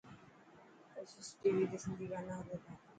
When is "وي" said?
1.55-1.65